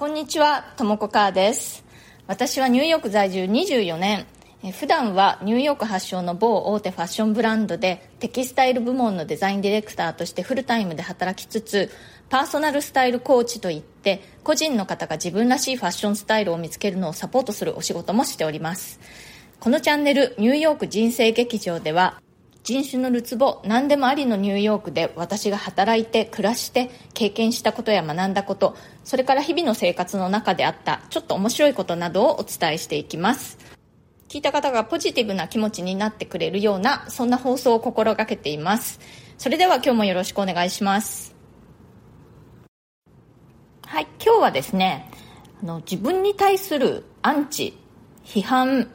[0.00, 1.84] こんにちは、ともこかーです。
[2.26, 4.24] 私はニューヨーク在住24年。
[4.72, 11.90] 普段はニューヨーク発祥の某大手ファッションブランドでテキスタイル部門のデザインディレクターとしてフルタイムで働きつつ
[12.30, 19.00] パーソナルスタイルコーチといって個人の方が自分らしいファッションスタイルを見つけるのをサポートするお仕事もしております
[19.60, 22.22] このチャンネルニューヨーク人生劇場では
[22.62, 33.58] 人種のるつぼ何でもありのニューヨークで私が働いて暮らして経験したことや学んだことそれから日々の生活の中であったちょっと面白いことなどをお伝えしていきます。
[34.28, 39.00] 聞いた方がポジティブな気持ちになってくれるようなそんな放送を心がけています。
[39.38, 41.34] それでは今日もよろしくお願いします。
[43.86, 45.10] はい今日はですね
[45.62, 47.76] あの自分に対するアンチ
[48.24, 48.88] 批判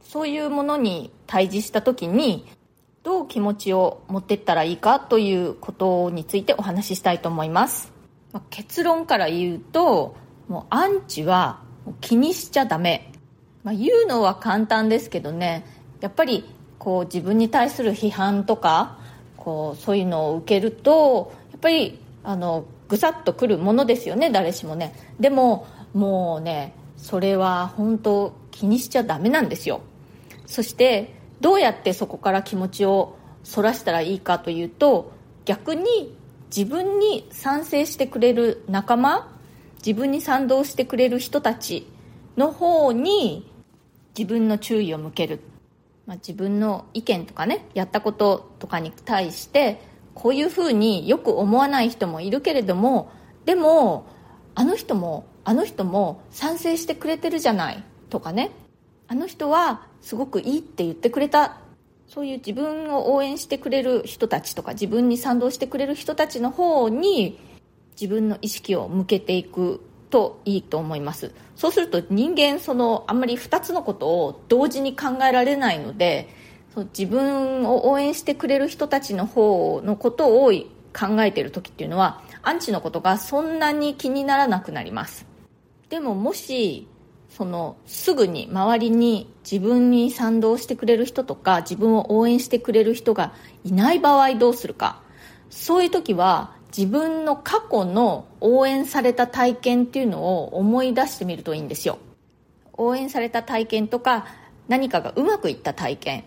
[0.00, 2.48] そういうものに対峙した時に
[3.10, 7.92] どう気持ちを持っていったらいいかということについてお話ししたいと思います、
[8.32, 10.14] まあ、結論から言うと
[10.46, 11.60] もうアンチは
[12.00, 13.12] 気にしちゃダメ、
[13.64, 15.66] まあ、言うのは簡単ですけどね。
[16.00, 16.44] やっぱり
[16.78, 18.96] こう自分に対する批判とか
[19.36, 24.94] こうそういうのを受けるとやっぱりあのぐさっとくるものですよね誰しもね。
[25.18, 29.80] でももうねそれは本当気にしちゃダメなんですよ。
[30.46, 35.12] そしてどうやってそこから気持ちをそらしたらいいかというと
[35.44, 36.14] 逆に
[36.54, 39.28] 自分に賛成してくれる仲間
[39.78, 41.86] 自分に賛同してくれる人たち
[42.36, 43.50] の方に
[44.16, 45.40] 自分の注意を向ける、
[46.06, 49.80] まあ、自分の意見とかねやったこととかに対して
[50.14, 53.10] こういうふうによく思わない人もいるけれども
[53.44, 54.06] でも
[54.54, 58.50] あの人もあの人も賛成してくれてるじゃないとかね
[59.10, 61.58] あの人はすごくいいって言ってくれた。
[62.06, 67.38] そういう自分を応援してくれる人たちとか自分に賛同してくれる人たちの方に
[67.92, 69.80] 自分の意識を向けていく
[70.10, 71.32] といいと思います。
[71.56, 76.28] そうすると人間そのあんまり2つのことを同時に考えられないので
[76.74, 85.26] そう自分を応援してくれる人たちの方のことを考えてる時っていうのはアンチのことがそんなに気にならなくなります。
[85.88, 86.88] でももし
[87.30, 93.32] そのすぐに周りに自分に賛同してくれる人とか自分を応援してくれる人が
[93.64, 95.00] いない場合どうするか。
[95.48, 101.98] そういう時は自分の過去の応援された体験っていうのを思い出してみるといいんですよ。
[102.74, 104.26] 応援された体験とか
[104.68, 106.24] 何かがうまくいった体験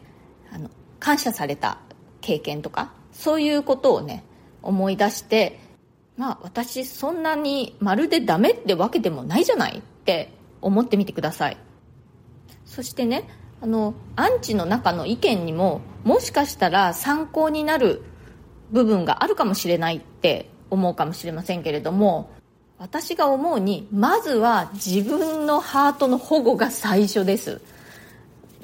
[0.51, 0.69] あの
[0.99, 1.79] 感謝された
[2.21, 4.23] 経験とかそういうことをね
[4.61, 5.59] 思い出して
[6.17, 10.31] まあ私そんなにまるでダメってわけでもないじゃないって
[10.65, 11.57] 思ってみてください。
[12.65, 13.27] そしてね
[13.61, 18.03] あのアンチの中の意見にももしかしたら参考になる
[18.71, 22.31] 部分があるかもしれないって思うかもしれませんけれども
[22.79, 27.61] 私が思うにまずは自分のハートの保護が最初です。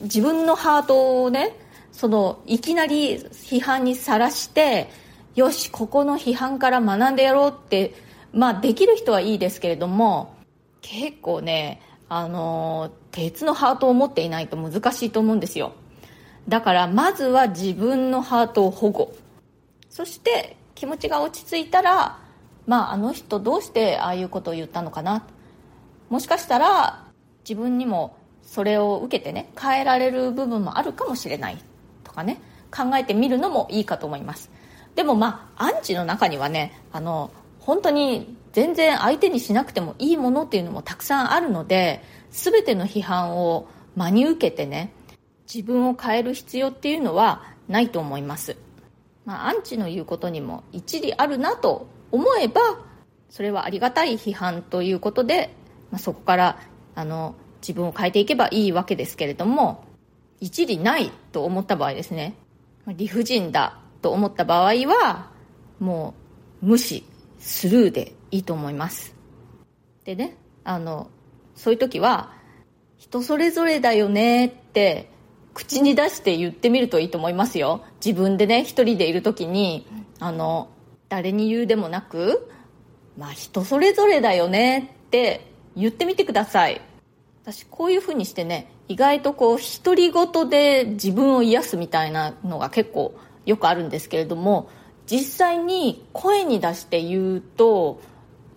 [0.01, 1.55] 自分のハートをね
[1.91, 4.89] そのいきなり批判にさらして
[5.35, 7.93] よしここの批判から学んでやろうって
[8.33, 10.38] まあできる人はいいですけれども
[10.81, 15.73] 結構ねあの鉄のハートを持っていないと難しいと思うんですよ。
[16.47, 19.13] だからまずは自分のハートを保護。
[19.89, 22.19] そして気持ちが落ち着いたら
[22.65, 25.27] まああの人どうしてああいうことを言ったのかな。
[26.09, 27.05] もしかしたら
[27.47, 31.57] 自分にもそれを受けてね変えられる部分もあるかもしれない。
[32.03, 32.41] とかね
[32.71, 34.49] 考えてみるのもいいかと思います。
[34.95, 37.31] でもまあアンチの中にはねあの
[37.69, 44.91] 本当に全然相手にしなくてもいいものっていうのもたくさんあるので全ての批判を真に受けてね
[45.53, 48.57] 自分を変える必要っていうのはないと思います、
[49.23, 52.59] まあ、アンチの言うことにも一理あるなと思えば
[53.29, 55.53] それはありがたい批判ということで、
[55.91, 56.59] まあ、そこから
[56.95, 59.83] あの自分を変えていけばいいわけですけれども
[60.39, 62.33] 一理ないと思った場合ですね。
[62.87, 65.29] 理不尽だと思った場合は
[65.79, 66.15] も
[66.63, 67.03] う無視
[67.39, 69.15] スルーでいいと思います。
[70.05, 71.09] でねあの
[71.55, 72.31] そういう時は
[72.97, 75.09] 人それぞれだよねって
[75.53, 77.83] 口に出して言ってみるといいと思いますよ。
[78.03, 79.87] 自分でね一人でいる時に
[80.19, 80.69] あの
[81.09, 82.49] 誰に言うでもなく
[83.17, 86.81] まあ人それぞれだよねって言ってみてください。
[87.43, 94.69] 私こういうふうにしてね意外とこう独り言で自分を癒すみたいなのが結構よくあるんですけれども
[95.09, 97.99] 実際に声に出して言うと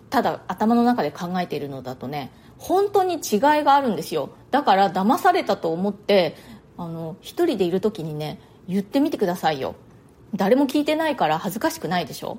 [0.09, 3.19] ただ頭の中で考えているのだとね本当に違い
[3.63, 4.29] があるんですよ。
[4.51, 6.35] だから騙されたと思って
[6.77, 9.75] あの一人でいる時にね言ってみてくださいよ。
[10.35, 12.37] 誰も聞いてないから恥ずかしくないでしょ。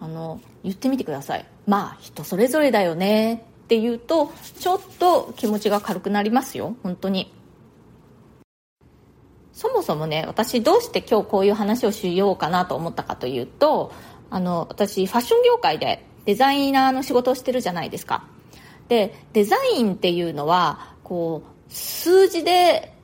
[0.00, 1.46] あの言ってみてください。
[1.66, 3.46] まあ人それぞれだよね。
[3.64, 6.74] っていうとちょっと気持ちが軽くなりますよ。
[6.82, 7.32] 本当に。
[9.60, 13.92] そもそもね私どうして今日こういう話をしようかなと思ったかというと
[14.30, 18.24] あの私ファッション業界でデザイナーの仕事をしてるじゃないですか
[18.88, 22.94] でデザインっていうのはこう数字で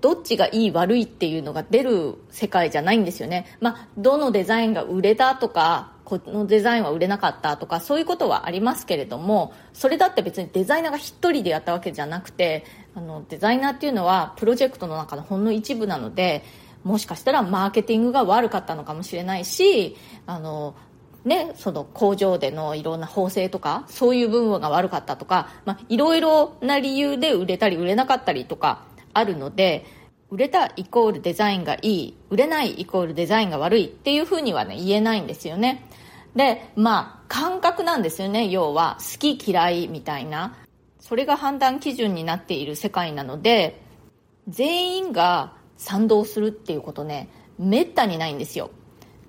[0.00, 3.46] どっちがいい悪いっていうのが出る世界じゃないんですよね。
[3.60, 12.64] まあ、どのデザインが売れたとか、このデザインは売れなかったとか、そういうことはありますけれども、それだって別にデザイナーが一人でやったわけじゃなくて、
[12.98, 16.44] あの、デザイナーっていうのはプロジェクトの中のほんの一部なので、
[16.82, 19.96] もしかしたらマーケティングが悪かったのかもしれないし、
[20.26, 20.74] あの、
[21.24, 28.84] ね、その工場でのいろんな縫製とか、そういう部分が悪かったとか、まあ、いろいろな理由で売れたり売れなかったりとか、
[29.14, 29.84] あるので
[30.30, 35.88] 売れたイコールデザインがいい売れないイコールデザインが悪いっていうふうにはね言えないんですよね。
[36.36, 38.98] でまあ感覚なんですよね要は。
[39.00, 40.54] 好き嫌いみたいな。
[41.08, 43.80] それが判断基準になっている世界なので
[44.46, 48.70] 全員が賛同するっていうことねめったにないんですよ。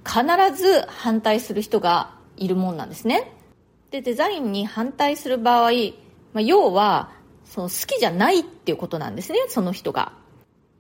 [0.06, 0.24] 必
[0.62, 3.32] ず反対する人がいるもんなんですね。
[3.92, 5.72] でデザインに反対する場合、
[6.34, 7.12] まあ、要は
[7.46, 10.12] その好きじゃないっていうことなんですねその人が。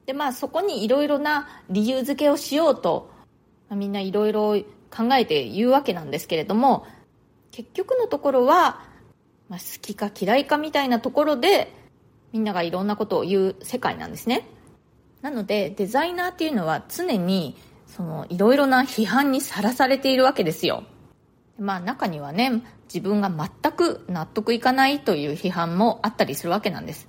[0.05, 3.09] でまあそこにいろいろな理由付けをしようと、
[3.69, 4.59] まあ、みんないろいろ
[4.91, 6.85] 考えて言うわけなんですけれども
[7.51, 8.89] 結局のところは、
[9.49, 11.73] まあ、好きか嫌いかみたいなところで
[12.31, 14.47] みんながいろんなことを言う世界なんですね
[15.21, 17.57] なのでデザイナーっていうのは常に
[17.87, 20.83] そのいろいろな批判にさらされているわけですよ
[21.59, 27.07] まあ中にはね自分が全く納得いかないという批判もあったりするわけなんです。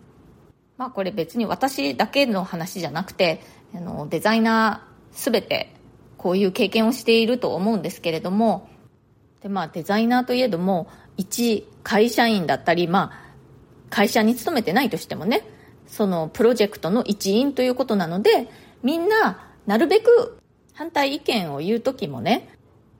[0.76, 3.40] まあこれ別に私だけの話じゃなくて、
[3.74, 5.74] あのデザイナー全て
[6.18, 8.68] こういう経験をしていると思うんですけれども、
[9.42, 13.30] でまあデザイナーといえども、一会社員だったり、まあ
[13.90, 15.42] 会社に勤めてないとしてもね、
[15.86, 18.48] そのプロジェクトの一員ということなので、
[18.82, 20.38] みんななるべく
[20.74, 22.48] 反対意見を言う時もね、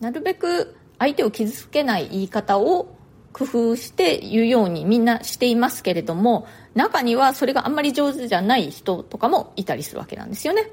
[0.01, 2.95] なるべく相手を傷つけない言い方を
[3.33, 10.71] 工夫して言うようにみんなしていますけれども、中にはそれがあんまり上手じゃない人とかもいたりするわけなんですよね。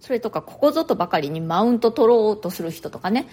[0.00, 3.26] それとか、ここぞとばかりにマウント取ろうとする人とかね。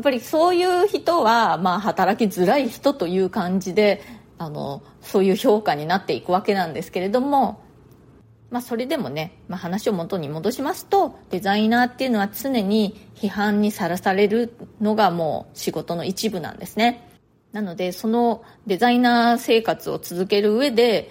[0.00, 4.02] っぱりそういう人は、まあ、働きづらい人という感じで、
[4.38, 7.62] あの、そういう評価になっていくわけなんですけれども、
[8.50, 17.06] まあ、それでもね、まあ、話を元に戻しますとデザイナーっていうのは常に批判にさらされるのがもう仕事の一部なんですね。
[17.52, 21.10] なのでそのデザイナー生活を続ける上で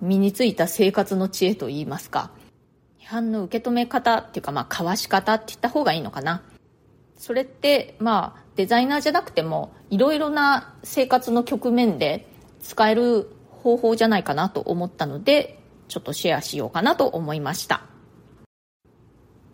[0.00, 2.30] 身についた生活の知恵といいますか
[2.98, 6.42] 批判の受け止め方っていうかまあ交わし方って言った方がいいのかな。
[7.20, 12.26] それってまあデザイナーじゃなくてもいろいろな生活の局面で
[12.62, 17.82] 使える方法じゃないかなと思ったのでちょっとシェアしようかなと思いました。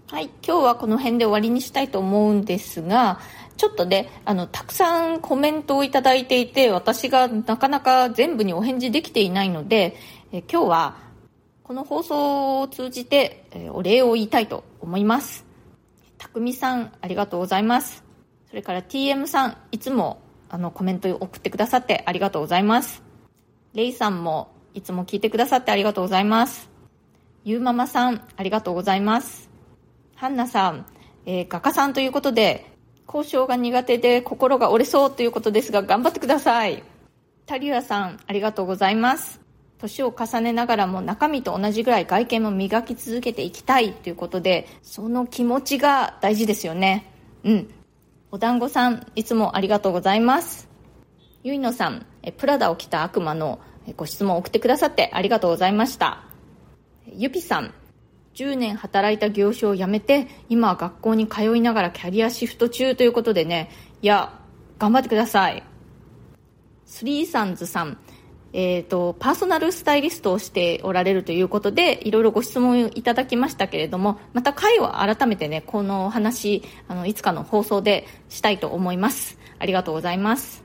[0.09, 3.19] はい、今日はこの辺で終わりにしたいと思うんですが、
[3.57, 9.97] ちょっとね、あの、たくさんコメントをいただいていて、私がなかなか全部にお返事できていないので、
[10.31, 10.97] え今日は
[11.65, 15.46] この放送を通じて、えお礼を言いたいと思います。
[16.37, 18.05] くみさん、ありがとうございます。
[18.51, 23.03] それから TM さん、いつもあのコメントを送ってくださってありがとうございます。
[23.73, 26.69] レイさんもいつも聞いてくださってありがとうございます。
[27.45, 29.49] ゆうママさん、ありがとうございます。
[30.15, 30.85] ハンナさん、
[31.25, 32.71] えー、画家さんということで、
[33.09, 36.83] 交渉が苦手で心が折れそうということですが、頑張ってください。
[37.47, 39.46] タリュアさん、ありがとうございます。
[39.79, 47.13] 年を重ねながらも中身と同じぐらい外見も磨き続けていきたいということで、その気持ちが大事ですよね。
[47.45, 47.71] うん。
[48.31, 50.69] お団子さん、いつもありがとうございます。
[51.43, 52.07] ゆいのさん、
[52.39, 53.61] プラダを着た悪魔の
[53.95, 56.25] ご質問を送ってくださってありがとうございました
[57.07, 57.73] ゆぴさん
[58.35, 63.71] 10年働いた業種を辞めて今は学校に通いながらキャリアシフト中ということでね
[64.03, 64.39] いや
[64.79, 65.63] 頑張ってください
[66.85, 67.99] スリーサンズさん
[68.53, 80.65] えーと、パーソナルスタイリストをしておられるということでいろいろご質問いただきましたけれどもまた回を改めてねこのお話あのいつかの放送でしたいと思いますありがとうございます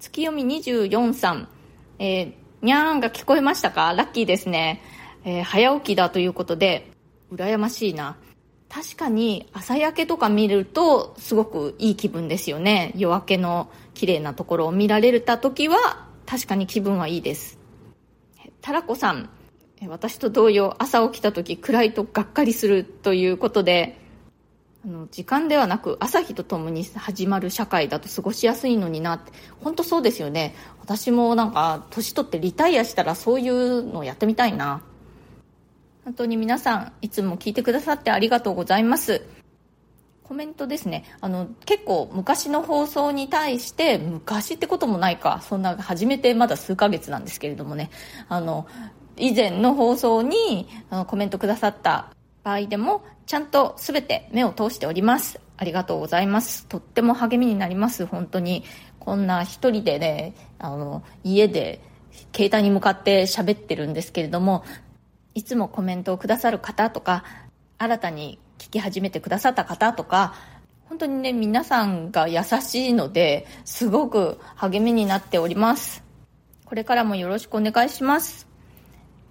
[0.00, 1.48] 月読み24さん
[1.98, 3.92] えー、にゃーんが聞こえましたか？
[3.94, 4.82] ラッキーですね。
[5.24, 6.90] えー、早起きだということで、
[7.32, 8.16] 羨ましいな。
[8.68, 12.92] 確かに朝焼けとか見るとすごくいい気分ですよね。
[12.96, 17.58] 夜明けの綺麗なところを見られた時は確かに気分はいいです。
[18.60, 19.30] タラコさん、
[19.88, 23.98] 私と同様朝起きた時暗いとがっかりするということで、
[24.84, 30.54] あの時間ではなく朝日とともに始まる社会だと過ごしやすいのになって本当そうですよね。
[30.80, 34.82] 私もなんか年取ってリタイアしたらそういうのをやってみたいな。
[36.04, 39.22] 本当に皆さんいつも聞いてくださってありがとうございます。
[40.26, 41.04] コメントですね。
[41.20, 45.40] あの結構昔の放送に対して昔ってこともないか。
[45.42, 47.90] そんな始めてまだ数ヶ月なんですけれどもね。
[48.28, 48.66] あの
[49.16, 52.10] 以前の放送にあのコメントくださった
[52.42, 55.40] 場合でもちゃんと全て目を通しております。
[55.56, 56.66] ありがとうございます。
[56.66, 58.04] とっても励みになります。
[58.04, 58.64] 本当に。
[58.98, 61.80] こんな一人でねあの家で
[62.34, 64.64] 携帯に向かって喋ってるんですけれども
[65.34, 67.22] いつもコメントをくださる方とか
[67.78, 70.34] 新たに聞き始めてくださった方とか
[70.88, 76.04] 本当にね皆さんが優しいのですごく励みになっております。
[76.64, 78.46] これからもよろしくお願いします。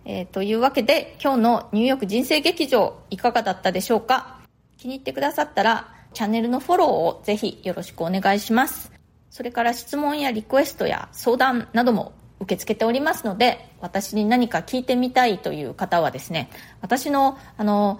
[0.06, 4.40] えー、というわけで今日のニューヨーク人生劇場いかがだったでしょうか？
[4.78, 8.92] 気に入ってくださったらチャンネルのフォローをぜひよろしくお願いします。
[9.30, 16.50] それから質問やリクエストや相談なども受け付けておりますので私に何か聞いてみたいという方はですね
[16.82, 18.00] 私のあの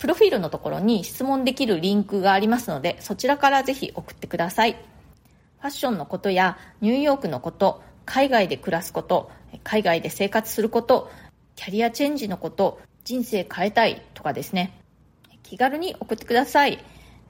[0.00, 9.30] プロフィールのところに質問できるリンクがありますのでそちらからぜひ送ってくださいファッションのことやニューヨークのこと海外で暮らすこと
[9.62, 11.12] 海外で生活すること
[11.60, 14.80] キャリアチェンジのこと、人生変えたいとかですね、
[15.42, 16.82] 気軽に送ってください。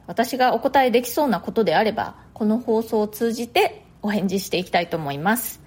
[0.06, 5.60] 私がお答えできそうなことであれば、この放送を通じてお返事していきたいと思います。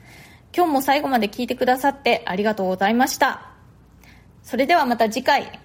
[0.55, 3.51] 今日も最後まで聞いてくださってありがとうございました。
[4.43, 5.59] それではまた次回、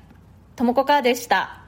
[0.59, 1.68] ともこかーでした。